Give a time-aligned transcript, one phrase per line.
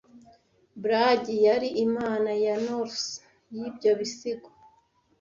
[0.81, 3.11] Bragi yari Imana ya Norse
[3.55, 4.49] y'ibyo bisigo